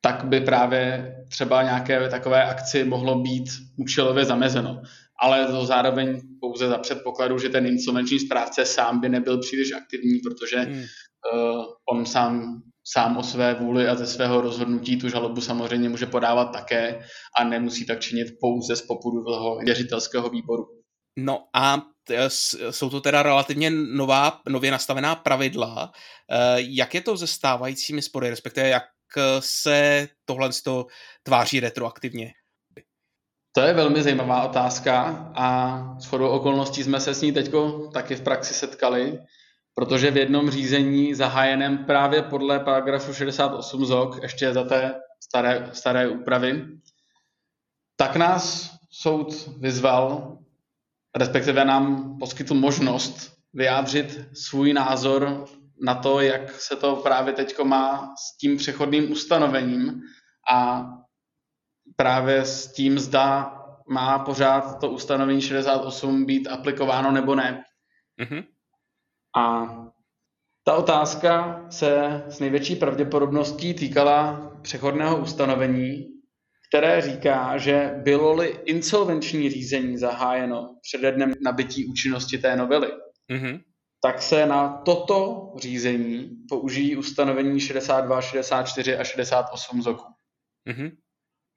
tak 0.00 0.24
by 0.24 0.40
právě 0.40 1.14
třeba 1.28 1.62
nějaké 1.62 2.08
takové 2.08 2.44
akci 2.44 2.84
mohlo 2.84 3.18
být 3.18 3.44
účelově 3.76 4.24
zamezeno. 4.24 4.82
Ale 5.20 5.46
to 5.46 5.66
zároveň 5.66 6.20
pouze 6.40 6.68
za 6.68 6.78
předpokladu, 6.78 7.38
že 7.38 7.48
ten 7.48 7.66
insolvenční 7.66 8.18
správce 8.18 8.64
sám 8.64 9.00
by 9.00 9.08
nebyl 9.08 9.40
příliš 9.40 9.72
aktivní, 9.72 10.18
protože 10.18 10.58
hmm. 10.58 10.78
uh, 10.78 11.64
on 11.92 12.06
sám, 12.06 12.62
sám 12.84 13.16
o 13.16 13.22
své 13.22 13.54
vůli 13.54 13.88
a 13.88 13.94
ze 13.94 14.06
svého 14.06 14.40
rozhodnutí 14.40 14.96
tu 14.96 15.08
žalobu 15.08 15.40
samozřejmě 15.40 15.88
může 15.88 16.06
podávat 16.06 16.44
také 16.44 17.00
a 17.38 17.44
nemusí 17.44 17.86
tak 17.86 18.00
činit 18.00 18.28
pouze 18.40 18.76
z 18.76 18.82
popudu 18.82 19.24
toho 19.24 19.58
věřitelského 19.58 20.30
výboru. 20.30 20.66
No 21.18 21.44
a 21.54 21.82
jsou 22.70 22.90
to 22.90 23.00
teda 23.00 23.22
relativně 23.22 23.70
nová, 23.70 24.40
nově 24.48 24.70
nastavená 24.70 25.14
pravidla. 25.14 25.92
Eh, 26.30 26.56
jak 26.58 26.94
je 26.94 27.00
to 27.00 27.18
se 27.18 27.26
stávajícími 27.26 28.02
spory, 28.02 28.30
respektive 28.30 28.68
jak 28.68 28.82
se 29.40 30.08
tohle 30.24 30.50
tváří 31.22 31.60
retroaktivně? 31.60 32.32
To 33.52 33.60
je 33.60 33.74
velmi 33.74 34.02
zajímavá 34.02 34.48
otázka 34.48 35.02
a 35.34 35.78
s 36.00 36.04
chodou 36.04 36.28
okolností 36.28 36.84
jsme 36.84 37.00
se 37.00 37.14
s 37.14 37.22
ní 37.22 37.32
teď 37.32 37.50
taky 37.92 38.16
v 38.16 38.20
praxi 38.20 38.54
setkali, 38.54 39.18
protože 39.74 40.10
v 40.10 40.16
jednom 40.16 40.50
řízení 40.50 41.14
zahájeném 41.14 41.84
právě 41.84 42.22
podle 42.22 42.60
paragrafu 42.60 43.14
68 43.14 43.86
ZOK, 43.86 44.22
ještě 44.22 44.52
za 44.52 44.64
té 44.64 44.94
staré, 45.20 45.70
staré 45.72 46.08
úpravy, 46.08 46.66
tak 47.96 48.16
nás 48.16 48.70
soud 48.90 49.48
vyzval, 49.58 50.38
respektive 51.16 51.64
nám 51.64 52.18
poskytl 52.18 52.54
možnost 52.54 53.38
vyjádřit 53.52 54.28
svůj 54.32 54.72
názor 54.72 55.44
na 55.82 55.94
to, 55.94 56.20
jak 56.20 56.60
se 56.60 56.76
to 56.76 56.96
právě 56.96 57.32
teď 57.32 57.58
má 57.58 58.14
s 58.16 58.36
tím 58.36 58.56
přechodným 58.56 59.12
ustanovením 59.12 60.02
a 60.52 60.84
právě 61.96 62.44
s 62.44 62.72
tím, 62.72 62.98
zda 62.98 63.54
má 63.90 64.18
pořád 64.18 64.80
to 64.80 64.90
ustanovení 64.90 65.40
68 65.40 66.26
být 66.26 66.48
aplikováno 66.48 67.12
nebo 67.12 67.34
ne. 67.34 67.64
Mm-hmm. 68.20 68.44
A 69.36 69.66
ta 70.64 70.76
otázka 70.76 71.64
se 71.70 72.22
s 72.28 72.40
největší 72.40 72.76
pravděpodobností 72.76 73.74
týkala 73.74 74.50
přechodného 74.62 75.16
ustanovení, 75.16 76.04
které 76.68 77.00
říká, 77.00 77.58
že 77.58 77.94
bylo-li 78.02 78.48
insolvenční 78.64 79.50
řízení 79.50 79.98
zahájeno 79.98 80.78
přede 80.82 81.12
dnem 81.12 81.34
nabití 81.44 81.86
účinnosti 81.86 82.38
té 82.38 82.56
novely, 82.56 82.92
mm-hmm 83.30 83.60
tak 84.00 84.22
se 84.22 84.46
na 84.46 84.68
toto 84.68 85.52
řízení 85.58 86.30
použijí 86.48 86.96
ustanovení 86.96 87.60
62, 87.60 88.20
64 88.22 88.96
a 88.96 89.04
68 89.04 89.82
ZOKu. 89.82 90.12
Mm-hmm. 90.70 90.90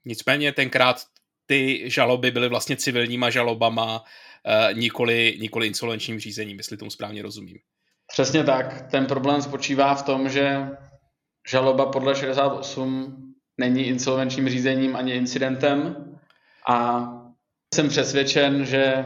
Nicméně 0.06 0.52
tenkrát 0.52 1.06
ty 1.46 1.90
žaloby 1.90 2.32
byly 2.32 2.50
vlastně 2.50 2.78
civilníma 2.78 3.30
žalobama, 3.30 4.04
uh, 4.04 4.78
nikoli, 4.78 5.38
nikoli 5.42 5.68
insolvenčním 5.68 6.20
řízením, 6.20 6.58
jestli 6.58 6.78
tomu 6.78 6.92
správně 6.92 7.22
rozumím. 7.22 7.58
Přesně 8.12 8.44
tak. 8.44 8.92
Ten 8.92 9.06
problém 9.06 9.42
spočívá 9.42 9.96
v 9.96 10.04
tom, 10.04 10.30
že 10.30 10.68
žaloba 11.50 11.86
podle 11.86 12.16
68 12.16 13.34
není 13.58 13.88
insolvenčním 13.88 14.50
řízením 14.50 14.96
ani 14.96 15.14
incidentem 15.14 15.96
a 16.70 17.08
jsem 17.76 17.90
přesvědčen, 17.90 18.66
že 18.66 19.06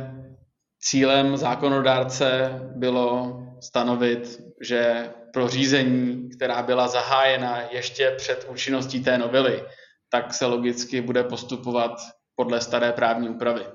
Cílem 0.88 1.38
zákonodárce 1.38 2.60
bylo 2.76 3.39
stanovit, 3.62 4.41
že 4.62 5.10
pro 5.34 5.48
řízení, 5.48 6.30
která 6.30 6.63
byla 6.63 6.88
zahájena 6.88 7.62
ještě 7.71 8.13
před 8.17 8.48
účinností 8.50 9.04
té 9.04 9.17
novely, 9.17 9.63
tak 10.10 10.34
se 10.34 10.45
logicky 10.45 11.02
bude 11.02 11.24
postupovat 11.24 11.91
podle 12.36 12.62
staré 12.62 12.91
právní 12.91 13.30
úpravy. 13.30 13.65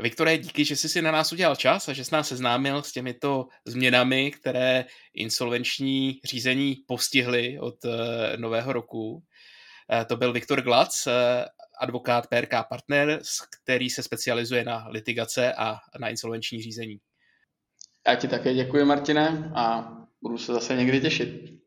Viktore, 0.00 0.38
díky, 0.38 0.64
že 0.64 0.76
jsi 0.76 0.88
si 0.88 1.02
na 1.02 1.10
nás 1.10 1.32
udělal 1.32 1.56
čas 1.56 1.88
a 1.88 1.92
že 1.92 2.04
jsi 2.04 2.14
nás 2.14 2.28
seznámil 2.28 2.82
s 2.82 2.92
těmito 2.92 3.46
změnami, 3.66 4.30
které 4.30 4.84
insolvenční 5.14 6.20
řízení 6.24 6.76
postihly 6.86 7.58
od 7.60 7.84
uh, 7.84 7.92
nového 8.36 8.72
roku. 8.72 9.22
Uh, 9.92 10.04
to 10.04 10.16
byl 10.16 10.32
Viktor 10.32 10.62
Glac, 10.62 11.06
uh, 11.06 11.12
advokát 11.80 12.26
PRK 12.26 12.52
Partner, 12.68 13.20
který 13.62 13.90
se 13.90 14.02
specializuje 14.02 14.64
na 14.64 14.88
litigace 14.88 15.52
a 15.52 15.76
na 16.00 16.08
insolvenční 16.08 16.62
řízení. 16.62 16.98
Já 18.08 18.14
ti 18.14 18.28
také 18.28 18.54
děkuji, 18.54 18.84
Martine, 18.84 19.52
a 19.54 19.92
budu 20.22 20.38
se 20.38 20.52
zase 20.52 20.76
někdy 20.76 21.00
těšit. 21.00 21.58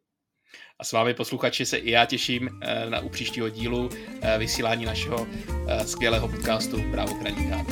A 0.79 0.83
s 0.83 0.91
vámi 0.91 1.13
posluchači 1.13 1.65
se 1.65 1.77
i 1.77 1.91
já 1.91 2.05
těším 2.05 2.49
eh, 2.61 2.89
na 2.89 2.99
u 2.99 3.09
příštího 3.09 3.49
dílu 3.49 3.89
eh, 4.21 4.37
vysílání 4.37 4.85
našeho 4.85 5.27
eh, 5.67 5.87
skvělého 5.87 6.27
podcastu 6.27 6.77
Právo 6.91 7.13
kraníka. 7.13 7.65